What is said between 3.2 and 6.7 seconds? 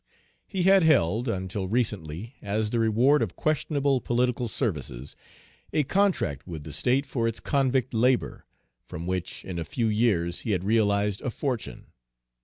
of questionable political services, a contract with